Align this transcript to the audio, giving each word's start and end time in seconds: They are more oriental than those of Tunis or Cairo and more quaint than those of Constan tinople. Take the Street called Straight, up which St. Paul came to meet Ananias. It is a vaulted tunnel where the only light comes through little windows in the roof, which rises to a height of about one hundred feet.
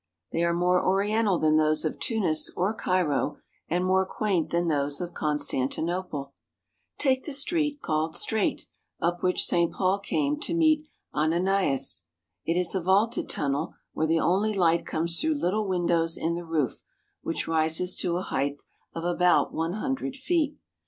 They 0.31 0.41
are 0.43 0.51
more 0.51 0.83
oriental 0.83 1.37
than 1.37 1.57
those 1.57 1.85
of 1.85 1.99
Tunis 1.99 2.49
or 2.55 2.73
Cairo 2.73 3.37
and 3.67 3.85
more 3.85 4.03
quaint 4.03 4.49
than 4.49 4.67
those 4.67 4.99
of 4.99 5.13
Constan 5.13 5.69
tinople. 5.69 6.31
Take 6.97 7.25
the 7.25 7.31
Street 7.33 7.81
called 7.83 8.15
Straight, 8.17 8.65
up 8.99 9.21
which 9.21 9.45
St. 9.45 9.71
Paul 9.71 9.99
came 9.99 10.39
to 10.39 10.55
meet 10.55 10.87
Ananias. 11.13 12.05
It 12.45 12.57
is 12.57 12.73
a 12.73 12.81
vaulted 12.81 13.29
tunnel 13.29 13.75
where 13.93 14.07
the 14.07 14.19
only 14.19 14.55
light 14.55 14.87
comes 14.87 15.19
through 15.21 15.35
little 15.35 15.67
windows 15.67 16.17
in 16.17 16.33
the 16.33 16.45
roof, 16.45 16.81
which 17.21 17.47
rises 17.47 17.95
to 17.97 18.17
a 18.17 18.23
height 18.23 18.59
of 18.95 19.03
about 19.03 19.53
one 19.53 19.73
hundred 19.73 20.15
feet. 20.15 20.57